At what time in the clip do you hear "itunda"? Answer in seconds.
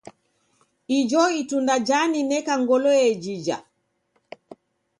1.41-1.75